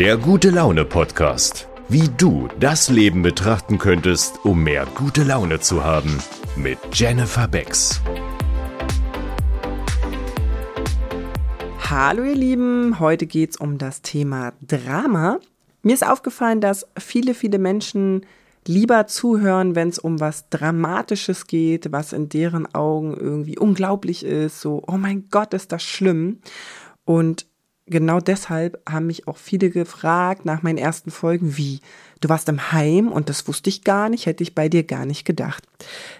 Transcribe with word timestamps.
Der 0.00 0.16
gute 0.16 0.48
Laune 0.48 0.86
Podcast. 0.86 1.68
Wie 1.90 2.08
du 2.16 2.48
das 2.58 2.88
Leben 2.88 3.20
betrachten 3.20 3.76
könntest, 3.76 4.42
um 4.46 4.64
mehr 4.64 4.86
gute 4.94 5.24
Laune 5.24 5.60
zu 5.60 5.84
haben. 5.84 6.22
Mit 6.56 6.78
Jennifer 6.94 7.46
Becks. 7.46 8.00
Hallo 11.80 12.24
ihr 12.24 12.34
Lieben, 12.34 12.98
heute 12.98 13.26
geht 13.26 13.50
es 13.50 13.56
um 13.58 13.76
das 13.76 14.00
Thema 14.00 14.54
Drama. 14.66 15.38
Mir 15.82 15.92
ist 15.92 16.08
aufgefallen, 16.08 16.62
dass 16.62 16.86
viele, 16.98 17.34
viele 17.34 17.58
Menschen 17.58 18.24
lieber 18.66 19.06
zuhören, 19.06 19.74
wenn 19.74 19.90
es 19.90 19.98
um 19.98 20.18
was 20.18 20.48
Dramatisches 20.48 21.46
geht, 21.46 21.92
was 21.92 22.14
in 22.14 22.30
deren 22.30 22.74
Augen 22.74 23.14
irgendwie 23.14 23.58
unglaublich 23.58 24.24
ist, 24.24 24.62
so, 24.62 24.82
oh 24.86 24.96
mein 24.96 25.28
Gott, 25.30 25.52
ist 25.52 25.72
das 25.72 25.82
schlimm. 25.82 26.38
Und 27.04 27.49
genau 27.90 28.20
deshalb 28.20 28.80
haben 28.88 29.06
mich 29.06 29.28
auch 29.28 29.36
viele 29.36 29.70
gefragt 29.70 30.44
nach 30.44 30.62
meinen 30.62 30.78
ersten 30.78 31.10
Folgen, 31.10 31.56
wie, 31.56 31.80
du 32.20 32.28
warst 32.28 32.48
im 32.48 32.72
Heim 32.72 33.08
und 33.08 33.28
das 33.28 33.46
wusste 33.48 33.68
ich 33.68 33.84
gar 33.84 34.08
nicht, 34.08 34.26
hätte 34.26 34.42
ich 34.42 34.54
bei 34.54 34.68
dir 34.68 34.84
gar 34.84 35.04
nicht 35.04 35.24
gedacht. 35.24 35.64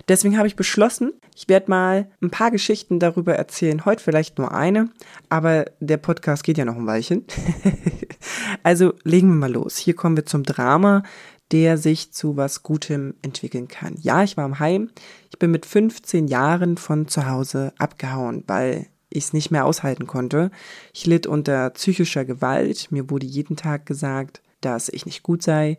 Deswegen 0.08 0.36
habe 0.36 0.48
ich 0.48 0.56
beschlossen, 0.56 1.12
ich 1.34 1.48
werde 1.48 1.70
mal 1.70 2.10
ein 2.20 2.30
paar 2.30 2.50
Geschichten 2.50 2.98
darüber 2.98 3.34
erzählen. 3.34 3.84
Heute 3.84 4.02
vielleicht 4.02 4.38
nur 4.38 4.52
eine, 4.52 4.90
aber 5.28 5.66
der 5.80 5.96
Podcast 5.96 6.44
geht 6.44 6.58
ja 6.58 6.64
noch 6.64 6.76
ein 6.76 6.86
Weilchen. 6.86 7.24
also 8.62 8.94
legen 9.04 9.28
wir 9.28 9.36
mal 9.36 9.52
los. 9.52 9.78
Hier 9.78 9.94
kommen 9.94 10.16
wir 10.16 10.26
zum 10.26 10.42
Drama, 10.42 11.02
der 11.52 11.78
sich 11.78 12.12
zu 12.12 12.36
was 12.36 12.62
Gutem 12.62 13.14
entwickeln 13.22 13.68
kann. 13.68 13.96
Ja, 14.00 14.22
ich 14.22 14.36
war 14.36 14.44
im 14.44 14.58
Heim. 14.58 14.90
Ich 15.30 15.38
bin 15.38 15.50
mit 15.50 15.66
15 15.66 16.28
Jahren 16.28 16.76
von 16.76 17.08
zu 17.08 17.28
Hause 17.28 17.72
abgehauen, 17.78 18.44
weil 18.46 18.86
ich 19.10 19.24
es 19.24 19.32
nicht 19.32 19.50
mehr 19.50 19.66
aushalten 19.66 20.06
konnte. 20.06 20.50
Ich 20.94 21.06
litt 21.06 21.26
unter 21.26 21.70
psychischer 21.70 22.24
Gewalt. 22.24 22.88
Mir 22.90 23.10
wurde 23.10 23.26
jeden 23.26 23.56
Tag 23.56 23.86
gesagt, 23.86 24.40
dass 24.60 24.88
ich 24.88 25.06
nicht 25.06 25.22
gut 25.22 25.42
sei. 25.42 25.78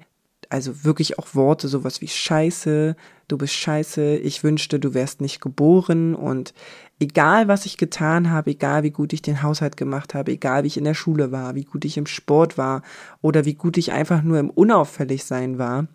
Also 0.50 0.84
wirklich 0.84 1.18
auch 1.18 1.34
Worte, 1.34 1.68
sowas 1.70 2.02
wie 2.02 2.10
Scheiße, 2.10 2.96
du 3.32 3.38
bist 3.38 3.54
scheiße, 3.54 4.18
ich 4.18 4.44
wünschte, 4.44 4.80
du 4.80 4.94
wärst 4.94 5.22
nicht 5.22 5.40
geboren 5.40 6.14
und 6.16 6.54
egal 7.00 7.48
was 7.48 7.66
ich 7.66 7.78
getan 7.78 8.30
habe, 8.30 8.52
egal 8.52 8.84
wie 8.84 8.92
gut 8.92 9.14
ich 9.14 9.22
den 9.22 9.42
Haushalt 9.42 9.78
gemacht 9.78 10.14
habe, 10.14 10.32
egal 10.32 10.64
wie 10.64 10.68
ich 10.68 10.78
in 10.78 10.84
der 10.84 10.94
Schule 10.94 11.32
war, 11.32 11.56
wie 11.56 11.64
gut 11.64 11.86
ich 11.86 11.98
im 11.98 12.06
Sport 12.06 12.58
war 12.58 12.82
oder 13.22 13.46
wie 13.46 13.54
gut 13.54 13.78
ich 13.78 13.92
einfach 13.92 14.22
nur 14.24 14.40
im 14.40 14.50
unauffällig 14.50 15.24
sein 15.24 15.58
war, 15.58 15.88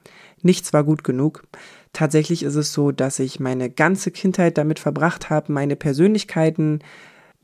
nichts 0.42 0.72
war 0.72 0.84
gut 0.84 1.04
genug. 1.04 1.44
Tatsächlich 1.92 2.42
ist 2.42 2.56
es 2.56 2.72
so, 2.72 2.92
dass 2.92 3.18
ich 3.18 3.40
meine 3.40 3.70
ganze 3.70 4.10
Kindheit 4.10 4.58
damit 4.58 4.78
verbracht 4.78 5.30
habe, 5.30 5.52
meine 5.52 5.76
Persönlichkeiten 5.76 6.80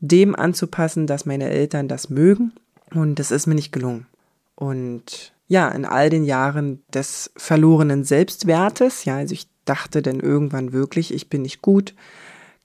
dem 0.03 0.35
anzupassen, 0.35 1.07
dass 1.07 1.25
meine 1.25 1.49
Eltern 1.49 1.87
das 1.87 2.09
mögen. 2.09 2.51
Und 2.93 3.19
das 3.19 3.31
ist 3.31 3.47
mir 3.47 3.55
nicht 3.55 3.71
gelungen. 3.71 4.05
Und 4.55 5.33
ja, 5.47 5.69
in 5.69 5.85
all 5.85 6.09
den 6.09 6.25
Jahren 6.25 6.83
des 6.93 7.31
verlorenen 7.37 8.03
Selbstwertes, 8.03 9.05
ja, 9.05 9.15
also 9.15 9.33
ich 9.33 9.47
dachte 9.65 10.01
dann 10.01 10.19
irgendwann 10.19 10.73
wirklich, 10.73 11.13
ich 11.13 11.29
bin 11.29 11.41
nicht 11.43 11.61
gut, 11.61 11.95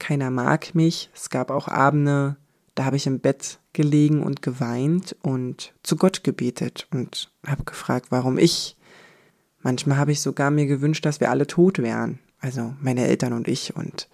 keiner 0.01 0.31
mag 0.31 0.75
mich. 0.75 1.11
Es 1.15 1.31
gab 1.31 1.51
auch 1.51 1.69
Abende, 1.69 2.37
da 2.75 2.85
habe 2.85 2.97
ich 2.97 3.07
im 3.07 3.21
Bett 3.21 3.61
gelegen 3.73 4.23
und 4.23 4.43
geweint 4.43 5.15
und 5.23 5.73
zu 5.85 5.97
Gott 5.97 6.25
gebetet 6.25 6.89
und 6.91 7.31
habe 7.47 7.65
gefragt, 7.65 8.07
warum 8.11 8.37
ich. 8.37 8.77
Manchmal 9.63 9.97
habe 9.97 10.13
ich 10.13 10.21
sogar 10.21 10.51
mir 10.51 10.67
gewünscht, 10.67 11.05
dass 11.05 11.21
wir 11.21 11.31
alle 11.31 11.47
tot 11.47 11.79
wären, 11.79 12.19
also 12.41 12.75
meine 12.81 13.07
Eltern 13.07 13.33
und 13.33 13.47
ich 13.47 13.77
und 13.77 14.09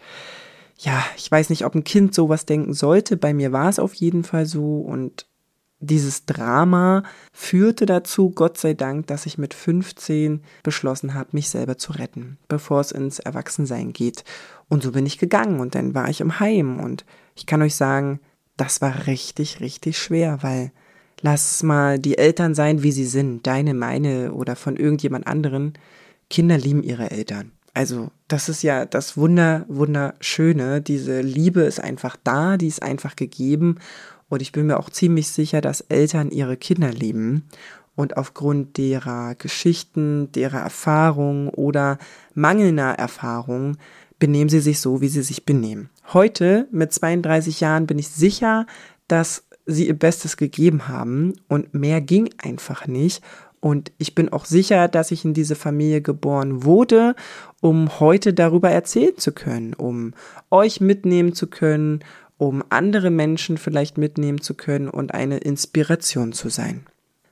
ja, 0.85 1.03
ich 1.17 1.31
weiß 1.31 1.49
nicht, 1.51 1.65
ob 1.65 1.75
ein 1.75 1.85
Kind 1.85 2.15
sowas 2.15 2.45
denken 2.45 2.75
sollte. 2.75 3.17
Bei 3.17 3.33
mir 3.33 3.53
war 3.53 3.71
es 3.71 3.79
auf 3.79 3.95
jeden 3.95 4.23
Fall 4.23 4.45
so 4.45 4.81
und 4.81 5.27
dieses 5.81 6.27
Drama 6.27 7.03
führte 7.33 7.87
dazu, 7.87 8.31
Gott 8.31 8.59
sei 8.59 8.75
Dank, 8.75 9.07
dass 9.07 9.27
ich 9.27 9.39
mit 9.39 9.55
15 9.55 10.43
beschlossen 10.63 11.15
habe, 11.15 11.31
mich 11.33 11.49
selber 11.49 11.79
zu 11.79 11.93
retten, 11.93 12.39
bevor 12.49 12.81
es 12.81 12.93
ins 12.93 13.19
Erwachsensein 13.19 13.93
geht. 13.93 14.25
Und 14.69 14.83
so 14.83 14.93
bin 14.93 15.07
ich 15.07 15.19
gegangen 15.19 15.61
und 15.61 15.75
dann 15.75 15.95
war 15.95 16.09
ich 16.09 16.21
im 16.21 16.39
Heim 16.39 16.81
und 16.81 17.05
ich 17.35 17.47
kann 17.47 17.63
euch 17.63 17.75
sagen, 17.75 18.21
das 18.57 18.81
war 18.81 19.07
richtig, 19.07 19.61
richtig 19.61 19.99
schwer, 19.99 20.43
weil 20.43 20.71
lass 21.23 21.63
mal 21.63 21.99
die 21.99 22.19
Eltern 22.19 22.55
sein, 22.55 22.83
wie 22.83 22.93
sie 22.93 23.07
sind, 23.07 23.47
deine, 23.47 23.73
meine 23.75 24.33
oder 24.33 24.57
von 24.57 24.77
irgendjemand 24.77 25.27
anderen. 25.27 25.73
Kinder 26.29 26.59
lieben 26.59 26.83
ihre 26.83 27.11
Eltern. 27.11 27.53
Also, 27.75 28.11
das 28.29 28.49
ist 28.49 28.63
ja 28.63 28.87
das 28.87 29.17
Wunder, 29.17 29.65
Wunderschöne. 29.69 30.81
Diese 30.81 31.21
Liebe 31.21 31.63
ist 31.63 31.81
einfach 31.81 32.17
da, 32.23 32.57
die 32.57 32.69
ist 32.69 32.83
einfach 32.83 33.17
gegeben. 33.17 33.79
Und 34.29 34.43
ich 34.43 34.53
bin 34.53 34.67
mir 34.67 34.79
auch 34.79 34.91
ziemlich 34.91 35.29
sicher, 35.29 35.61
dass 35.61 35.81
Eltern 35.83 36.31
ihre 36.31 36.57
Kinder 36.57 36.91
lieben. 36.91 37.49
Und 37.97 38.17
aufgrund 38.17 38.79
derer 38.79 39.35
Geschichten, 39.35 40.31
derer 40.33 40.61
Erfahrungen 40.61 41.49
oder 41.49 41.99
mangelnder 42.35 42.93
Erfahrung 42.93 43.77
benehmen 44.19 44.51
sie 44.51 44.61
sich 44.61 44.81
so, 44.81 45.01
wie 45.01 45.09
sie 45.09 45.23
sich 45.23 45.45
benehmen. 45.45 45.91
Heute, 46.13 46.69
mit 46.71 46.93
32 46.93 47.61
Jahren, 47.61 47.87
bin 47.87 47.99
ich 47.99 48.09
sicher, 48.09 48.67
dass 49.09 49.45
sie 49.67 49.89
ihr 49.89 49.99
Bestes 49.99 50.37
gegeben 50.37 50.89
haben 50.89 51.35
und 51.49 51.75
mehr 51.75 52.01
ging 52.01 52.31
einfach 52.39 52.87
nicht. 52.87 53.23
Und 53.65 53.93
ich 53.97 54.15
bin 54.15 54.29
auch 54.29 54.45
sicher, 54.45 54.89
dass 54.89 55.11
ich 55.11 55.25
in 55.25 55.33
diese 55.33 55.55
Familie 55.55 56.03
geboren 56.03 56.65
wurde, 56.65 57.17
um 57.63 57.99
heute 57.99 58.35
darüber 58.35 58.69
erzählen 58.69 59.17
zu 59.17 59.33
können, 59.33 59.73
um 59.73 60.13
euch 60.51 60.83
mitnehmen 60.83 61.33
zu 61.33 61.47
können, 61.47 62.05
um 62.37 62.63
andere 62.69 63.09
Menschen 63.09 63.57
vielleicht 63.57 63.97
mitnehmen 63.97 64.43
zu 64.43 64.53
können 64.53 64.91
und 64.91 65.15
eine 65.15 65.39
Inspiration 65.39 66.35
zu 66.35 66.51
sein. 66.51 66.85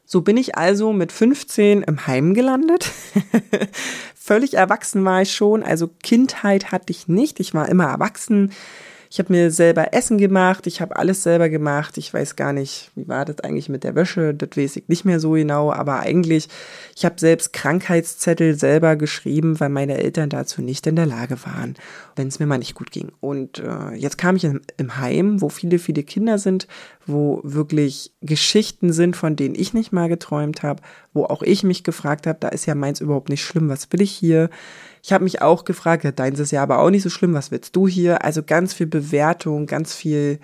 So 0.06 0.22
bin 0.22 0.38
ich 0.38 0.56
also 0.56 0.94
mit 0.94 1.12
15 1.12 1.82
im 1.82 2.06
Heim 2.06 2.32
gelandet. 2.32 2.90
Völlig 4.14 4.54
erwachsen 4.54 5.04
war 5.04 5.20
ich 5.20 5.34
schon, 5.34 5.62
also 5.62 5.90
Kindheit 6.02 6.72
hatte 6.72 6.92
ich 6.92 7.08
nicht. 7.08 7.40
Ich 7.40 7.52
war 7.52 7.68
immer 7.68 7.88
erwachsen. 7.88 8.52
Ich 9.12 9.18
habe 9.18 9.30
mir 9.30 9.50
selber 9.50 9.92
Essen 9.92 10.16
gemacht, 10.16 10.66
ich 10.66 10.80
habe 10.80 10.96
alles 10.96 11.22
selber 11.22 11.50
gemacht. 11.50 11.98
Ich 11.98 12.14
weiß 12.14 12.34
gar 12.34 12.54
nicht, 12.54 12.90
wie 12.94 13.08
war 13.08 13.26
das 13.26 13.40
eigentlich 13.40 13.68
mit 13.68 13.84
der 13.84 13.94
Wäsche, 13.94 14.32
das 14.32 14.56
weiß 14.56 14.76
ich 14.76 14.88
nicht 14.88 15.04
mehr 15.04 15.20
so 15.20 15.32
genau, 15.32 15.70
aber 15.70 16.00
eigentlich, 16.00 16.48
ich 16.96 17.04
habe 17.04 17.16
selbst 17.20 17.52
Krankheitszettel 17.52 18.54
selber 18.54 18.96
geschrieben, 18.96 19.60
weil 19.60 19.68
meine 19.68 19.98
Eltern 19.98 20.30
dazu 20.30 20.62
nicht 20.62 20.86
in 20.86 20.96
der 20.96 21.04
Lage 21.04 21.36
waren, 21.44 21.74
wenn 22.16 22.28
es 22.28 22.40
mir 22.40 22.46
mal 22.46 22.56
nicht 22.56 22.74
gut 22.74 22.90
ging. 22.90 23.12
Und 23.20 23.58
äh, 23.58 23.94
jetzt 23.96 24.16
kam 24.16 24.36
ich 24.36 24.44
im, 24.44 24.62
im 24.78 24.96
Heim, 24.96 25.42
wo 25.42 25.50
viele, 25.50 25.78
viele 25.78 26.04
Kinder 26.04 26.38
sind, 26.38 26.66
wo 27.06 27.42
wirklich 27.44 28.12
Geschichten 28.22 28.94
sind, 28.94 29.14
von 29.14 29.36
denen 29.36 29.54
ich 29.54 29.74
nicht 29.74 29.92
mal 29.92 30.08
geträumt 30.08 30.62
habe, 30.62 30.82
wo 31.12 31.24
auch 31.24 31.42
ich 31.42 31.64
mich 31.64 31.84
gefragt 31.84 32.26
habe, 32.26 32.38
da 32.40 32.48
ist 32.48 32.64
ja 32.64 32.74
meins 32.74 33.02
überhaupt 33.02 33.28
nicht 33.28 33.44
schlimm, 33.44 33.68
was 33.68 33.92
will 33.92 34.00
ich 34.00 34.12
hier? 34.12 34.48
Ich 35.02 35.12
habe 35.12 35.24
mich 35.24 35.42
auch 35.42 35.64
gefragt, 35.64 36.04
ja, 36.04 36.12
deins 36.12 36.38
ist 36.38 36.52
ja 36.52 36.62
aber 36.62 36.78
auch 36.78 36.90
nicht 36.90 37.02
so 37.02 37.10
schlimm, 37.10 37.34
was 37.34 37.50
willst 37.50 37.74
du 37.74 37.88
hier? 37.88 38.24
Also 38.24 38.42
ganz 38.44 38.72
viel 38.72 38.86
Bewertung, 38.86 39.66
ganz 39.66 39.94
viel, 39.94 40.38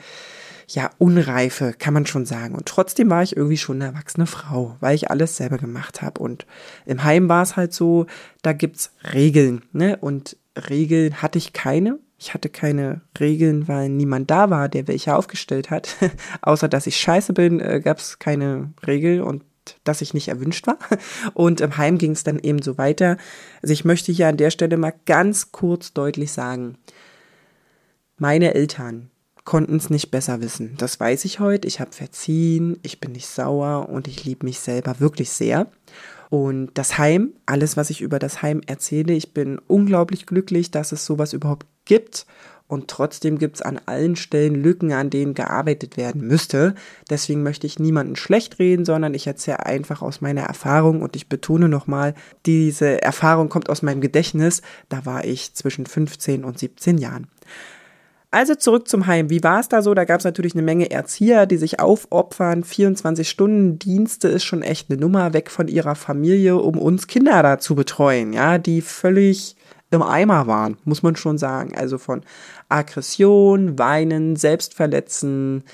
ja, 0.66 0.90
Unreife, 0.98 1.72
kann 1.78 1.94
man 1.94 2.06
schon 2.06 2.26
sagen. 2.26 2.56
Und 2.56 2.66
trotzdem 2.66 3.08
war 3.08 3.22
ich 3.22 3.36
irgendwie 3.36 3.56
schon 3.56 3.76
eine 3.76 3.92
erwachsene 3.92 4.26
Frau, 4.26 4.76
weil 4.80 4.96
ich 4.96 5.10
alles 5.10 5.36
selber 5.36 5.58
gemacht 5.58 6.02
habe. 6.02 6.20
Und 6.20 6.44
im 6.86 7.04
Heim 7.04 7.28
war 7.28 7.42
es 7.42 7.56
halt 7.56 7.72
so, 7.72 8.06
da 8.42 8.52
gibt's 8.52 8.90
Regeln, 9.14 9.62
ne? 9.72 9.96
Und 10.00 10.36
Regeln 10.68 11.22
hatte 11.22 11.38
ich 11.38 11.52
keine. 11.52 12.00
Ich 12.18 12.34
hatte 12.34 12.48
keine 12.48 13.02
Regeln, 13.20 13.68
weil 13.68 13.88
niemand 13.88 14.28
da 14.28 14.50
war, 14.50 14.68
der 14.68 14.88
welche 14.88 15.14
aufgestellt 15.14 15.70
hat. 15.70 15.96
Außer 16.42 16.68
dass 16.68 16.88
ich 16.88 16.96
scheiße 16.96 17.32
bin, 17.32 17.60
äh, 17.60 17.80
gab's 17.80 18.18
keine 18.18 18.72
Regel 18.84 19.22
und 19.22 19.44
dass 19.84 20.00
ich 20.00 20.14
nicht 20.14 20.28
erwünscht 20.28 20.66
war. 20.66 20.78
Und 21.34 21.60
im 21.60 21.76
Heim 21.76 21.98
ging 21.98 22.12
es 22.12 22.24
dann 22.24 22.38
eben 22.38 22.62
so 22.62 22.78
weiter. 22.78 23.16
Also 23.62 23.72
ich 23.72 23.84
möchte 23.84 24.12
hier 24.12 24.28
an 24.28 24.36
der 24.36 24.50
Stelle 24.50 24.76
mal 24.76 24.94
ganz 25.06 25.52
kurz 25.52 25.92
deutlich 25.92 26.32
sagen, 26.32 26.76
meine 28.16 28.54
Eltern 28.54 29.10
konnten 29.44 29.76
es 29.76 29.88
nicht 29.88 30.10
besser 30.10 30.40
wissen. 30.40 30.74
Das 30.76 31.00
weiß 31.00 31.24
ich 31.24 31.40
heute. 31.40 31.66
Ich 31.66 31.80
habe 31.80 31.92
verziehen, 31.92 32.78
ich 32.82 33.00
bin 33.00 33.12
nicht 33.12 33.28
sauer 33.28 33.88
und 33.88 34.06
ich 34.06 34.24
liebe 34.24 34.44
mich 34.44 34.60
selber 34.60 35.00
wirklich 35.00 35.30
sehr. 35.30 35.68
Und 36.30 36.70
das 36.74 36.98
Heim, 36.98 37.32
alles, 37.46 37.76
was 37.76 37.88
ich 37.88 38.02
über 38.02 38.18
das 38.18 38.42
Heim 38.42 38.60
erzähle, 38.66 39.14
ich 39.14 39.32
bin 39.32 39.58
unglaublich 39.66 40.26
glücklich, 40.26 40.70
dass 40.70 40.92
es 40.92 41.06
sowas 41.06 41.32
überhaupt 41.32 41.66
gibt 41.86 42.26
und 42.68 42.88
trotzdem 42.88 43.38
gibt 43.38 43.56
es 43.56 43.62
an 43.62 43.80
allen 43.86 44.14
Stellen 44.14 44.54
Lücken, 44.54 44.92
an 44.92 45.08
denen 45.08 45.32
gearbeitet 45.32 45.96
werden 45.96 46.20
müsste. 46.20 46.74
Deswegen 47.08 47.42
möchte 47.42 47.66
ich 47.66 47.78
niemanden 47.78 48.14
schlecht 48.14 48.58
reden, 48.58 48.84
sondern 48.84 49.14
ich 49.14 49.26
erzähle 49.26 49.64
einfach 49.64 50.02
aus 50.02 50.20
meiner 50.20 50.42
Erfahrung 50.42 51.00
und 51.00 51.16
ich 51.16 51.28
betone 51.28 51.68
nochmal, 51.70 52.14
diese 52.44 53.00
Erfahrung 53.02 53.48
kommt 53.48 53.70
aus 53.70 53.80
meinem 53.80 54.02
Gedächtnis. 54.02 54.60
Da 54.90 55.06
war 55.06 55.24
ich 55.24 55.54
zwischen 55.54 55.86
15 55.86 56.44
und 56.44 56.58
17 56.58 56.98
Jahren. 56.98 57.26
Also 58.30 58.54
zurück 58.54 58.88
zum 58.88 59.06
Heim. 59.06 59.30
Wie 59.30 59.42
war 59.42 59.60
es 59.60 59.68
da 59.68 59.80
so? 59.80 59.94
Da 59.94 60.04
gab 60.04 60.18
es 60.18 60.24
natürlich 60.24 60.52
eine 60.52 60.62
Menge 60.62 60.90
Erzieher, 60.90 61.46
die 61.46 61.56
sich 61.56 61.80
aufopfern. 61.80 62.62
24 62.62 63.26
Stunden 63.26 63.78
Dienste 63.78 64.28
ist 64.28 64.44
schon 64.44 64.60
echt 64.60 64.90
eine 64.90 65.00
Nummer 65.00 65.32
weg 65.32 65.50
von 65.50 65.66
ihrer 65.66 65.94
Familie, 65.94 66.56
um 66.56 66.76
uns 66.76 67.06
Kinder 67.06 67.42
da 67.42 67.58
zu 67.58 67.74
betreuen, 67.74 68.34
ja, 68.34 68.58
die 68.58 68.82
völlig 68.82 69.56
im 69.90 70.02
Eimer 70.02 70.46
waren, 70.46 70.76
muss 70.84 71.02
man 71.02 71.16
schon 71.16 71.38
sagen. 71.38 71.76
Also 71.76 71.98
von 71.98 72.22
Aggression, 72.68 73.78
Weinen, 73.78 74.36
Selbstverletzen, 74.36 75.64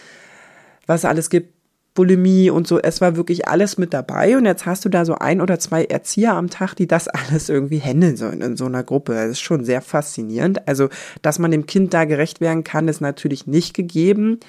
was 0.87 1.05
alles 1.05 1.31
gibt. 1.31 1.55
Bulimie 1.95 2.51
und 2.51 2.67
so. 2.67 2.81
Es 2.81 3.01
war 3.01 3.15
wirklich 3.17 3.47
alles 3.47 3.79
mit 3.79 3.95
dabei 3.95 4.37
und 4.37 4.47
jetzt 4.47 4.67
hast 4.67 4.85
du 4.85 4.89
da 4.89 5.05
so 5.05 5.15
ein 5.15 5.41
oder 5.41 5.61
zwei 5.61 5.85
Erzieher 5.85 6.35
am 6.35 6.51
Tag, 6.51 6.75
die 6.75 6.89
das 6.89 7.07
alles 7.09 7.49
irgendwie 7.49 7.79
handeln 7.79 8.17
sollen 8.17 8.41
in 8.41 8.57
so 8.57 8.67
einer 8.67 8.83
Gruppe. 8.83 9.15
Das 9.15 9.31
ist 9.31 9.41
schon 9.41 9.65
sehr 9.65 9.81
faszinierend. 9.81 10.67
Also, 10.67 10.89
dass 11.23 11.39
man 11.39 11.53
dem 11.53 11.67
Kind 11.67 11.95
da 11.95 12.05
gerecht 12.05 12.41
werden 12.41 12.65
kann, 12.65 12.89
ist 12.89 13.01
natürlich 13.01 13.47
nicht 13.47 13.75
gegeben. 13.75 14.41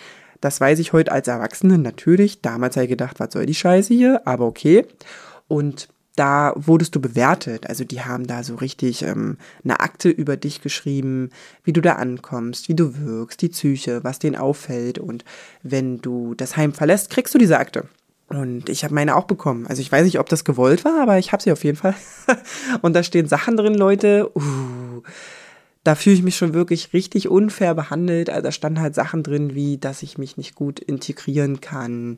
Das 0.41 0.59
weiß 0.59 0.79
ich 0.79 0.91
heute 0.91 1.11
als 1.11 1.27
Erwachsene 1.27 1.77
natürlich. 1.77 2.41
Damals 2.41 2.75
habe 2.75 2.85
ich 2.85 2.89
gedacht, 2.89 3.19
was 3.19 3.33
soll 3.33 3.45
die 3.45 3.53
Scheiße 3.53 3.93
hier? 3.93 4.21
Aber 4.25 4.45
okay. 4.45 4.85
Und 5.47 5.87
da 6.15 6.53
wurdest 6.55 6.95
du 6.95 7.01
bewertet. 7.01 7.67
Also 7.67 7.83
die 7.83 8.01
haben 8.01 8.27
da 8.27 8.43
so 8.43 8.55
richtig 8.55 9.03
ähm, 9.03 9.37
eine 9.63 9.79
Akte 9.79 10.09
über 10.09 10.37
dich 10.37 10.61
geschrieben, 10.61 11.29
wie 11.63 11.73
du 11.73 11.81
da 11.81 11.93
ankommst, 11.93 12.69
wie 12.69 12.75
du 12.75 12.97
wirkst, 12.97 13.41
die 13.41 13.49
Psyche, 13.49 14.03
was 14.03 14.19
denen 14.19 14.35
auffällt. 14.35 14.97
Und 14.97 15.25
wenn 15.63 16.01
du 16.01 16.33
das 16.35 16.57
Heim 16.57 16.73
verlässt, 16.73 17.09
kriegst 17.09 17.33
du 17.33 17.37
diese 17.37 17.59
Akte. 17.59 17.85
Und 18.27 18.69
ich 18.69 18.83
habe 18.83 18.95
meine 18.95 19.15
auch 19.15 19.25
bekommen. 19.25 19.67
Also 19.67 19.81
ich 19.81 19.91
weiß 19.91 20.05
nicht, 20.05 20.19
ob 20.19 20.29
das 20.29 20.45
gewollt 20.45 20.83
war, 20.83 21.01
aber 21.01 21.19
ich 21.19 21.31
habe 21.31 21.43
sie 21.43 21.51
auf 21.51 21.63
jeden 21.63 21.77
Fall. 21.77 21.95
und 22.81 22.93
da 22.93 23.03
stehen 23.03 23.27
Sachen 23.27 23.57
drin, 23.57 23.75
Leute. 23.75 24.31
Uh, 24.35 25.03
da 25.83 25.93
fühle 25.93 26.15
ich 26.15 26.23
mich 26.23 26.35
schon 26.35 26.53
wirklich 26.53 26.93
richtig 26.93 27.29
unfair 27.29 27.75
behandelt. 27.75 28.29
Also 28.29 28.41
da 28.43 28.51
standen 28.51 28.81
halt 28.81 28.95
Sachen 28.95 29.21
drin, 29.21 29.53
wie 29.53 29.77
dass 29.77 30.01
ich 30.01 30.17
mich 30.17 30.37
nicht 30.37 30.55
gut 30.55 30.79
integrieren 30.79 31.61
kann 31.61 32.17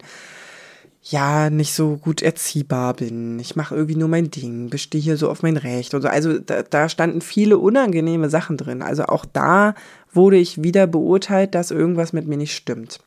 ja, 1.10 1.50
nicht 1.50 1.74
so 1.74 1.98
gut 1.98 2.22
erziehbar 2.22 2.94
bin. 2.94 3.40
Ich 3.40 3.56
mache 3.56 3.76
irgendwie 3.76 3.96
nur 3.96 4.10
mein 4.10 4.32
Ding, 4.32 4.70
bestehe 4.70 5.02
hier 5.02 5.18
so 5.18 5.30
auf 5.30 5.42
mein 5.42 5.58
Recht 5.58 5.94
und 5.94 6.02
so. 6.02 6.08
Also 6.08 6.40
da, 6.40 6.64
da 6.64 6.90
standen 6.90 7.22
viele 7.22 7.58
unangenehme 7.58 8.30
Sachen 8.30 8.58
drin. 8.58 8.82
Also 8.82 9.04
auch 9.06 9.26
da 9.26 9.76
wurde 10.12 10.38
ich 10.38 10.64
wieder 10.64 10.88
beurteilt, 10.88 11.56
dass 11.56 11.72
irgendwas 11.72 12.14
mit 12.14 12.28
mir 12.28 12.38
nicht 12.38 12.56
stimmt. 12.56 13.00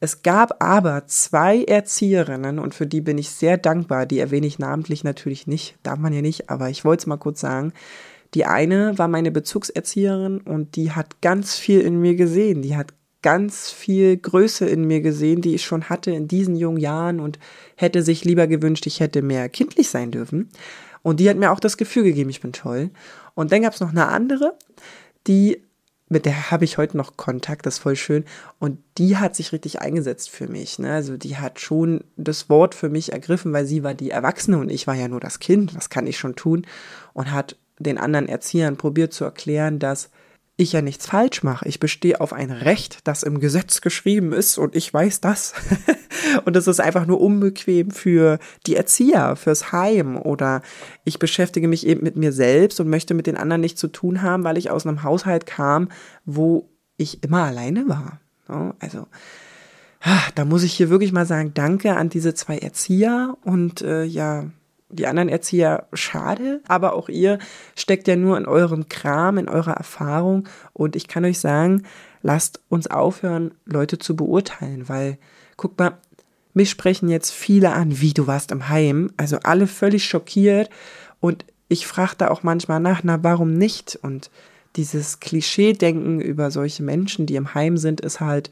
Es 0.00 0.22
gab 0.22 0.62
aber 0.62 1.06
zwei 1.06 1.64
Erzieherinnen 1.64 2.58
und 2.58 2.74
für 2.74 2.86
die 2.86 3.00
bin 3.00 3.18
ich 3.18 3.30
sehr 3.30 3.58
dankbar. 3.58 4.06
Die 4.06 4.20
erwähne 4.20 4.46
ich 4.46 4.58
namentlich 4.58 5.02
natürlich 5.02 5.46
nicht, 5.46 5.76
darf 5.82 5.98
man 5.98 6.12
ja 6.12 6.22
nicht, 6.22 6.50
aber 6.50 6.70
ich 6.70 6.84
wollte 6.84 7.02
es 7.02 7.06
mal 7.06 7.16
kurz 7.16 7.40
sagen. 7.40 7.72
Die 8.34 8.44
eine 8.44 8.96
war 8.98 9.08
meine 9.08 9.30
Bezugserzieherin 9.30 10.40
und 10.40 10.76
die 10.76 10.92
hat 10.92 11.20
ganz 11.20 11.56
viel 11.56 11.80
in 11.80 12.00
mir 12.00 12.14
gesehen. 12.14 12.62
Die 12.62 12.76
hat 12.76 12.92
ganz 13.22 13.70
viel 13.70 14.16
Größe 14.16 14.66
in 14.66 14.84
mir 14.84 15.00
gesehen, 15.00 15.42
die 15.42 15.54
ich 15.54 15.64
schon 15.64 15.88
hatte 15.88 16.10
in 16.10 16.28
diesen 16.28 16.56
jungen 16.56 16.78
Jahren 16.78 17.20
und 17.20 17.38
hätte 17.76 18.02
sich 18.02 18.24
lieber 18.24 18.46
gewünscht, 18.46 18.86
ich 18.86 19.00
hätte 19.00 19.22
mehr 19.22 19.48
kindlich 19.48 19.88
sein 19.88 20.10
dürfen. 20.10 20.50
Und 21.02 21.20
die 21.20 21.28
hat 21.28 21.36
mir 21.36 21.50
auch 21.50 21.60
das 21.60 21.76
Gefühl 21.76 22.04
gegeben, 22.04 22.30
ich 22.30 22.40
bin 22.40 22.52
toll. 22.52 22.90
Und 23.34 23.52
dann 23.52 23.62
gab 23.62 23.72
es 23.72 23.80
noch 23.80 23.90
eine 23.90 24.08
andere, 24.08 24.56
die, 25.26 25.62
mit 26.08 26.26
der 26.26 26.50
habe 26.50 26.64
ich 26.64 26.78
heute 26.78 26.96
noch 26.96 27.16
Kontakt, 27.16 27.66
das 27.66 27.74
ist 27.74 27.80
voll 27.80 27.96
schön. 27.96 28.24
Und 28.58 28.78
die 28.98 29.16
hat 29.16 29.34
sich 29.34 29.52
richtig 29.52 29.80
eingesetzt 29.80 30.30
für 30.30 30.48
mich. 30.48 30.78
Ne? 30.78 30.92
Also 30.92 31.16
die 31.16 31.36
hat 31.36 31.60
schon 31.60 32.04
das 32.16 32.48
Wort 32.48 32.74
für 32.74 32.88
mich 32.88 33.12
ergriffen, 33.12 33.52
weil 33.52 33.66
sie 33.66 33.82
war 33.82 33.94
die 33.94 34.10
Erwachsene 34.10 34.58
und 34.58 34.70
ich 34.70 34.86
war 34.86 34.94
ja 34.94 35.08
nur 35.08 35.20
das 35.20 35.38
Kind, 35.40 35.74
was 35.76 35.90
kann 35.90 36.06
ich 36.06 36.18
schon 36.18 36.36
tun? 36.36 36.66
Und 37.14 37.32
hat 37.32 37.56
den 37.78 37.98
anderen 37.98 38.28
Erziehern 38.28 38.76
probiert 38.76 39.12
zu 39.12 39.24
erklären, 39.24 39.78
dass 39.78 40.10
ich 40.60 40.72
ja 40.72 40.82
nichts 40.82 41.06
falsch 41.06 41.44
mache. 41.44 41.68
Ich 41.68 41.78
bestehe 41.78 42.20
auf 42.20 42.32
ein 42.32 42.50
Recht, 42.50 42.98
das 43.04 43.22
im 43.22 43.38
Gesetz 43.38 43.80
geschrieben 43.80 44.32
ist 44.32 44.58
und 44.58 44.74
ich 44.74 44.92
weiß 44.92 45.20
das. 45.20 45.54
und 46.44 46.56
es 46.56 46.66
ist 46.66 46.80
einfach 46.80 47.06
nur 47.06 47.20
unbequem 47.20 47.92
für 47.92 48.40
die 48.66 48.74
Erzieher, 48.74 49.36
fürs 49.36 49.70
Heim 49.70 50.18
oder 50.18 50.62
ich 51.04 51.20
beschäftige 51.20 51.68
mich 51.68 51.86
eben 51.86 52.02
mit 52.02 52.16
mir 52.16 52.32
selbst 52.32 52.80
und 52.80 52.90
möchte 52.90 53.14
mit 53.14 53.28
den 53.28 53.36
anderen 53.36 53.60
nichts 53.60 53.80
zu 53.80 53.86
tun 53.86 54.20
haben, 54.20 54.42
weil 54.42 54.58
ich 54.58 54.68
aus 54.68 54.84
einem 54.84 55.04
Haushalt 55.04 55.46
kam, 55.46 55.90
wo 56.24 56.68
ich 56.96 57.22
immer 57.22 57.44
alleine 57.44 57.88
war. 57.88 58.20
Also, 58.80 59.06
ah, 60.00 60.22
da 60.34 60.44
muss 60.44 60.64
ich 60.64 60.72
hier 60.72 60.90
wirklich 60.90 61.12
mal 61.12 61.26
sagen, 61.26 61.52
danke 61.54 61.96
an 61.96 62.08
diese 62.08 62.34
zwei 62.34 62.58
Erzieher 62.58 63.36
und 63.44 63.82
äh, 63.82 64.02
ja, 64.02 64.46
die 64.90 65.06
anderen 65.06 65.28
Erzieher 65.28 65.86
schade, 65.92 66.62
aber 66.66 66.94
auch 66.94 67.08
ihr 67.08 67.38
steckt 67.76 68.08
ja 68.08 68.16
nur 68.16 68.38
in 68.38 68.46
eurem 68.46 68.88
Kram, 68.88 69.38
in 69.38 69.48
eurer 69.48 69.74
Erfahrung. 69.74 70.48
Und 70.72 70.96
ich 70.96 71.08
kann 71.08 71.24
euch 71.24 71.40
sagen, 71.40 71.84
lasst 72.22 72.60
uns 72.68 72.86
aufhören, 72.86 73.52
Leute 73.64 73.98
zu 73.98 74.16
beurteilen, 74.16 74.88
weil 74.88 75.18
guck 75.56 75.78
mal, 75.78 75.98
mich 76.54 76.70
sprechen 76.70 77.08
jetzt 77.08 77.30
viele 77.30 77.72
an, 77.72 78.00
wie 78.00 78.14
du 78.14 78.26
warst 78.26 78.50
im 78.50 78.68
Heim, 78.68 79.12
also 79.16 79.38
alle 79.42 79.66
völlig 79.66 80.06
schockiert. 80.06 80.70
Und 81.20 81.44
ich 81.68 81.86
frage 81.86 82.14
da 82.16 82.28
auch 82.28 82.42
manchmal 82.42 82.80
nach, 82.80 83.02
na 83.04 83.22
warum 83.22 83.52
nicht? 83.54 83.98
Und 84.02 84.30
dieses 84.76 85.20
Klischee-Denken 85.20 86.20
über 86.20 86.50
solche 86.50 86.82
Menschen, 86.82 87.26
die 87.26 87.36
im 87.36 87.54
Heim 87.54 87.76
sind, 87.76 88.00
ist 88.00 88.20
halt, 88.20 88.50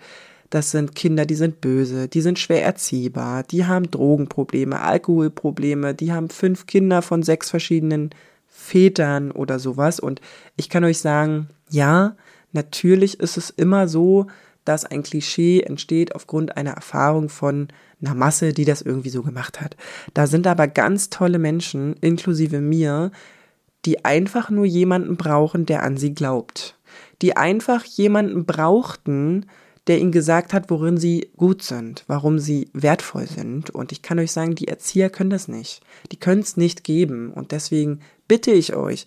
das 0.56 0.70
sind 0.70 0.94
Kinder, 0.94 1.26
die 1.26 1.34
sind 1.34 1.60
böse, 1.60 2.08
die 2.08 2.22
sind 2.22 2.38
schwer 2.38 2.64
erziehbar, 2.64 3.42
die 3.42 3.66
haben 3.66 3.90
Drogenprobleme, 3.90 4.80
Alkoholprobleme, 4.80 5.94
die 5.94 6.14
haben 6.14 6.30
fünf 6.30 6.64
Kinder 6.64 7.02
von 7.02 7.22
sechs 7.22 7.50
verschiedenen 7.50 8.08
Vätern 8.46 9.32
oder 9.32 9.58
sowas. 9.58 10.00
Und 10.00 10.22
ich 10.56 10.70
kann 10.70 10.82
euch 10.82 10.98
sagen, 10.98 11.50
ja, 11.68 12.16
natürlich 12.52 13.20
ist 13.20 13.36
es 13.36 13.50
immer 13.50 13.86
so, 13.86 14.28
dass 14.64 14.86
ein 14.86 15.02
Klischee 15.02 15.60
entsteht 15.60 16.14
aufgrund 16.14 16.56
einer 16.56 16.70
Erfahrung 16.70 17.28
von 17.28 17.68
einer 18.00 18.14
Masse, 18.14 18.54
die 18.54 18.64
das 18.64 18.80
irgendwie 18.80 19.10
so 19.10 19.22
gemacht 19.22 19.60
hat. 19.60 19.76
Da 20.14 20.26
sind 20.26 20.46
aber 20.46 20.68
ganz 20.68 21.10
tolle 21.10 21.38
Menschen, 21.38 21.96
inklusive 22.00 22.62
mir, 22.62 23.10
die 23.84 24.06
einfach 24.06 24.48
nur 24.48 24.64
jemanden 24.64 25.18
brauchen, 25.18 25.66
der 25.66 25.82
an 25.82 25.98
sie 25.98 26.14
glaubt. 26.14 26.78
Die 27.20 27.36
einfach 27.36 27.84
jemanden 27.84 28.46
brauchten, 28.46 29.44
der 29.86 30.00
ihnen 30.00 30.12
gesagt 30.12 30.52
hat, 30.52 30.68
worin 30.70 30.96
sie 30.96 31.30
gut 31.36 31.62
sind, 31.62 32.04
warum 32.08 32.38
sie 32.38 32.68
wertvoll 32.72 33.26
sind. 33.26 33.70
Und 33.70 33.92
ich 33.92 34.02
kann 34.02 34.18
euch 34.18 34.32
sagen, 34.32 34.54
die 34.54 34.68
Erzieher 34.68 35.10
können 35.10 35.30
das 35.30 35.46
nicht. 35.46 35.80
Die 36.10 36.18
können 36.18 36.40
es 36.40 36.56
nicht 36.56 36.82
geben. 36.82 37.32
Und 37.32 37.52
deswegen 37.52 38.00
bitte 38.26 38.50
ich 38.50 38.74
euch, 38.74 39.06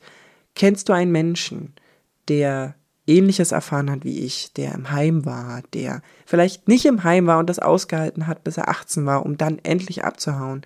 kennst 0.56 0.88
du 0.88 0.94
einen 0.94 1.12
Menschen, 1.12 1.74
der 2.30 2.76
ähnliches 3.08 3.52
erfahren 3.52 3.90
hat 3.92 4.06
wie 4.06 4.20
ich, 4.20 4.54
der 4.54 4.74
im 4.74 4.92
Heim 4.92 5.26
war, 5.26 5.64
der 5.74 6.02
vielleicht 6.26 6.68
nicht 6.68 6.86
im 6.86 7.04
Heim 7.04 7.28
war 7.28 7.40
und 7.40 7.50
das 7.50 7.60
ausgehalten 7.60 8.28
hat, 8.28 8.44
bis 8.44 8.58
er 8.58 8.70
18 8.70 9.06
war, 9.06 9.26
um 9.26 9.36
dann 9.36 9.60
endlich 9.64 10.06
abzuhauen. 10.06 10.62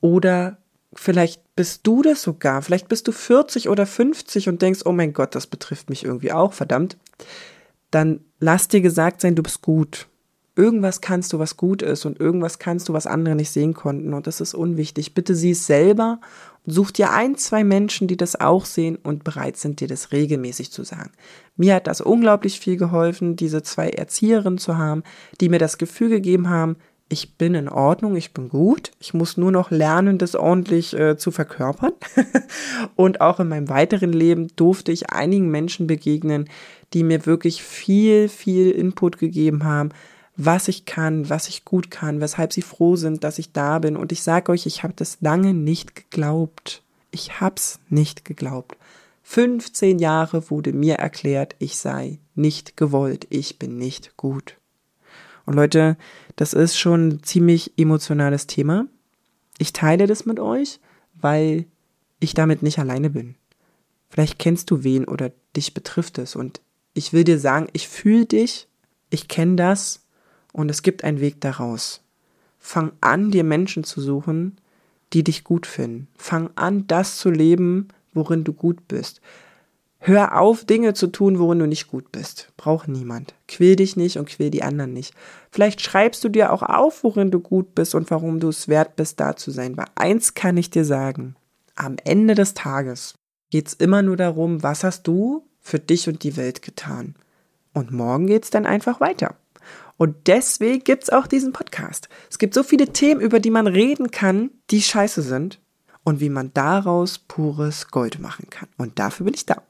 Oder 0.00 0.58
vielleicht 0.92 1.40
bist 1.56 1.86
du 1.86 2.02
das 2.02 2.22
sogar, 2.22 2.62
vielleicht 2.62 2.88
bist 2.88 3.08
du 3.08 3.12
40 3.12 3.70
oder 3.70 3.86
50 3.86 4.50
und 4.50 4.60
denkst, 4.60 4.80
oh 4.84 4.92
mein 4.92 5.14
Gott, 5.14 5.34
das 5.34 5.46
betrifft 5.46 5.88
mich 5.88 6.04
irgendwie 6.04 6.32
auch, 6.32 6.52
verdammt 6.52 6.96
dann 7.92 8.20
lass 8.40 8.68
dir 8.68 8.80
gesagt 8.80 9.20
sein, 9.20 9.36
du 9.36 9.42
bist 9.42 9.62
gut. 9.62 10.08
Irgendwas 10.54 11.00
kannst 11.00 11.32
du, 11.32 11.38
was 11.38 11.56
gut 11.56 11.80
ist 11.80 12.04
und 12.04 12.20
irgendwas 12.20 12.58
kannst 12.58 12.88
du, 12.88 12.92
was 12.92 13.06
andere 13.06 13.34
nicht 13.34 13.50
sehen 13.50 13.72
konnten 13.72 14.12
und 14.12 14.26
das 14.26 14.40
ist 14.40 14.52
unwichtig. 14.52 15.14
Bitte 15.14 15.34
sieh 15.34 15.52
es 15.52 15.66
selber 15.66 16.20
und 16.66 16.72
such 16.74 16.90
dir 16.90 17.10
ein, 17.10 17.36
zwei 17.36 17.64
Menschen, 17.64 18.06
die 18.06 18.18
das 18.18 18.38
auch 18.38 18.66
sehen 18.66 18.96
und 18.96 19.24
bereit 19.24 19.56
sind, 19.56 19.80
dir 19.80 19.88
das 19.88 20.12
regelmäßig 20.12 20.70
zu 20.70 20.84
sagen. 20.84 21.10
Mir 21.56 21.76
hat 21.76 21.86
das 21.86 22.02
unglaublich 22.02 22.60
viel 22.60 22.76
geholfen, 22.76 23.36
diese 23.36 23.62
zwei 23.62 23.88
Erzieherinnen 23.88 24.58
zu 24.58 24.76
haben, 24.76 25.04
die 25.40 25.48
mir 25.48 25.58
das 25.58 25.78
Gefühl 25.78 26.10
gegeben 26.10 26.50
haben, 26.50 26.76
ich 27.12 27.36
bin 27.36 27.54
in 27.54 27.68
Ordnung, 27.68 28.16
ich 28.16 28.32
bin 28.32 28.48
gut. 28.48 28.90
Ich 28.98 29.12
muss 29.12 29.36
nur 29.36 29.52
noch 29.52 29.70
lernen, 29.70 30.16
das 30.16 30.34
ordentlich 30.34 30.98
äh, 30.98 31.18
zu 31.18 31.30
verkörpern. 31.30 31.92
und 32.96 33.20
auch 33.20 33.38
in 33.38 33.48
meinem 33.48 33.68
weiteren 33.68 34.14
Leben 34.14 34.48
durfte 34.56 34.92
ich 34.92 35.10
einigen 35.10 35.50
Menschen 35.50 35.86
begegnen, 35.86 36.48
die 36.94 37.04
mir 37.04 37.26
wirklich 37.26 37.62
viel, 37.62 38.30
viel 38.30 38.70
Input 38.70 39.18
gegeben 39.18 39.64
haben, 39.64 39.90
was 40.36 40.68
ich 40.68 40.86
kann, 40.86 41.28
was 41.28 41.48
ich 41.48 41.66
gut 41.66 41.90
kann, 41.90 42.22
weshalb 42.22 42.54
sie 42.54 42.62
froh 42.62 42.96
sind, 42.96 43.24
dass 43.24 43.38
ich 43.38 43.52
da 43.52 43.78
bin. 43.78 43.96
Und 43.96 44.10
ich 44.10 44.22
sage 44.22 44.50
euch, 44.50 44.64
ich 44.64 44.82
habe 44.82 44.94
das 44.96 45.18
lange 45.20 45.52
nicht 45.52 45.94
geglaubt. 45.94 46.82
Ich 47.10 47.42
hab's 47.42 47.78
nicht 47.90 48.24
geglaubt. 48.24 48.78
15 49.22 49.98
Jahre 49.98 50.50
wurde 50.50 50.72
mir 50.72 50.94
erklärt, 50.94 51.56
ich 51.58 51.76
sei 51.76 52.20
nicht 52.34 52.78
gewollt, 52.78 53.26
ich 53.28 53.58
bin 53.58 53.76
nicht 53.76 54.16
gut. 54.16 54.56
Und 55.46 55.54
Leute, 55.54 55.96
das 56.36 56.52
ist 56.52 56.78
schon 56.78 57.08
ein 57.08 57.22
ziemlich 57.22 57.72
emotionales 57.76 58.46
Thema. 58.46 58.86
Ich 59.58 59.72
teile 59.72 60.06
das 60.06 60.26
mit 60.26 60.40
euch, 60.40 60.80
weil 61.14 61.66
ich 62.20 62.34
damit 62.34 62.62
nicht 62.62 62.78
alleine 62.78 63.10
bin. 63.10 63.34
Vielleicht 64.08 64.38
kennst 64.38 64.70
du 64.70 64.84
wen 64.84 65.06
oder 65.06 65.32
dich 65.56 65.74
betrifft 65.74 66.18
es 66.18 66.36
und 66.36 66.60
ich 66.94 67.12
will 67.12 67.24
dir 67.24 67.38
sagen, 67.38 67.68
ich 67.72 67.88
fühle 67.88 68.26
dich, 68.26 68.68
ich 69.10 69.28
kenne 69.28 69.56
das 69.56 70.04
und 70.52 70.70
es 70.70 70.82
gibt 70.82 71.04
einen 71.04 71.20
Weg 71.20 71.40
daraus. 71.40 72.02
Fang 72.58 72.92
an, 73.00 73.30
dir 73.30 73.44
Menschen 73.44 73.84
zu 73.84 74.00
suchen, 74.00 74.58
die 75.12 75.24
dich 75.24 75.44
gut 75.44 75.66
finden. 75.66 76.08
Fang 76.16 76.50
an, 76.54 76.86
das 76.86 77.16
zu 77.16 77.30
leben, 77.30 77.88
worin 78.12 78.44
du 78.44 78.52
gut 78.52 78.86
bist. 78.88 79.20
Hör 80.04 80.40
auf, 80.40 80.64
Dinge 80.64 80.94
zu 80.94 81.06
tun, 81.06 81.38
worin 81.38 81.60
du 81.60 81.66
nicht 81.68 81.86
gut 81.86 82.10
bist. 82.10 82.48
Braucht 82.56 82.88
niemand. 82.88 83.34
Quill 83.46 83.76
dich 83.76 83.94
nicht 83.94 84.16
und 84.16 84.28
quill 84.28 84.50
die 84.50 84.64
anderen 84.64 84.92
nicht. 84.92 85.14
Vielleicht 85.52 85.80
schreibst 85.80 86.24
du 86.24 86.28
dir 86.28 86.52
auch 86.52 86.64
auf, 86.64 87.04
worin 87.04 87.30
du 87.30 87.38
gut 87.38 87.76
bist 87.76 87.94
und 87.94 88.10
warum 88.10 88.40
du 88.40 88.48
es 88.48 88.66
wert 88.66 88.96
bist, 88.96 89.20
da 89.20 89.36
zu 89.36 89.52
sein. 89.52 89.76
Weil 89.76 89.86
eins 89.94 90.34
kann 90.34 90.56
ich 90.56 90.70
dir 90.70 90.84
sagen. 90.84 91.36
Am 91.76 91.94
Ende 92.02 92.34
des 92.34 92.54
Tages 92.54 93.14
geht's 93.50 93.74
immer 93.74 94.02
nur 94.02 94.16
darum, 94.16 94.64
was 94.64 94.82
hast 94.82 95.06
du 95.06 95.46
für 95.60 95.78
dich 95.78 96.08
und 96.08 96.24
die 96.24 96.36
Welt 96.36 96.62
getan. 96.62 97.14
Und 97.72 97.92
morgen 97.92 98.26
geht's 98.26 98.50
dann 98.50 98.66
einfach 98.66 98.98
weiter. 98.98 99.36
Und 99.98 100.26
deswegen 100.26 100.82
gibt 100.82 101.04
es 101.04 101.10
auch 101.10 101.28
diesen 101.28 101.52
Podcast. 101.52 102.08
Es 102.28 102.38
gibt 102.38 102.54
so 102.54 102.64
viele 102.64 102.88
Themen, 102.88 103.20
über 103.20 103.38
die 103.38 103.50
man 103.52 103.68
reden 103.68 104.10
kann, 104.10 104.50
die 104.72 104.82
scheiße 104.82 105.22
sind 105.22 105.60
und 106.02 106.18
wie 106.18 106.28
man 106.28 106.52
daraus 106.54 107.20
pures 107.20 107.86
Gold 107.92 108.18
machen 108.18 108.50
kann. 108.50 108.68
Und 108.78 108.98
dafür 108.98 109.26
bin 109.26 109.34
ich 109.34 109.46
da. 109.46 109.62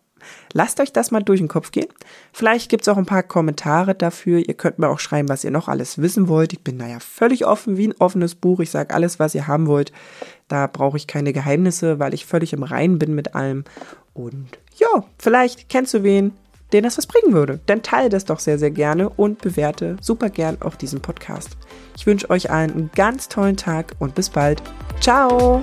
Lasst 0.52 0.80
euch 0.80 0.92
das 0.92 1.10
mal 1.10 1.22
durch 1.22 1.40
den 1.40 1.48
Kopf 1.48 1.70
gehen. 1.70 1.88
Vielleicht 2.32 2.68
gibt 2.68 2.82
es 2.82 2.88
auch 2.88 2.96
ein 2.96 3.06
paar 3.06 3.22
Kommentare 3.22 3.94
dafür. 3.94 4.38
Ihr 4.38 4.54
könnt 4.54 4.78
mir 4.78 4.88
auch 4.88 5.00
schreiben, 5.00 5.28
was 5.28 5.44
ihr 5.44 5.50
noch 5.50 5.68
alles 5.68 5.98
wissen 5.98 6.28
wollt. 6.28 6.52
Ich 6.52 6.60
bin 6.60 6.78
da 6.78 6.86
ja 6.86 7.00
völlig 7.00 7.46
offen, 7.46 7.76
wie 7.76 7.88
ein 7.88 7.94
offenes 7.98 8.34
Buch. 8.34 8.60
Ich 8.60 8.70
sage 8.70 8.94
alles, 8.94 9.18
was 9.18 9.34
ihr 9.34 9.46
haben 9.46 9.66
wollt. 9.66 9.92
Da 10.48 10.66
brauche 10.66 10.96
ich 10.96 11.06
keine 11.06 11.32
Geheimnisse, 11.32 11.98
weil 11.98 12.14
ich 12.14 12.26
völlig 12.26 12.52
im 12.52 12.62
Reinen 12.62 12.98
bin 12.98 13.14
mit 13.14 13.34
allem. 13.34 13.64
Und 14.14 14.48
ja, 14.76 15.04
vielleicht 15.18 15.68
kennst 15.68 15.94
du 15.94 16.02
wen, 16.02 16.32
den 16.72 16.84
das 16.84 16.98
was 16.98 17.06
bringen 17.06 17.32
würde. 17.32 17.60
Dann 17.66 17.82
teile 17.82 18.08
das 18.08 18.24
doch 18.24 18.38
sehr, 18.38 18.58
sehr 18.58 18.70
gerne 18.70 19.08
und 19.08 19.40
bewerte 19.40 19.96
super 20.00 20.30
gern 20.30 20.60
auch 20.60 20.74
diesen 20.74 21.00
Podcast. 21.00 21.56
Ich 21.96 22.06
wünsche 22.06 22.30
euch 22.30 22.50
allen 22.50 22.72
einen 22.72 22.90
ganz 22.94 23.28
tollen 23.28 23.56
Tag 23.56 23.94
und 23.98 24.14
bis 24.14 24.30
bald. 24.30 24.62
Ciao! 25.00 25.62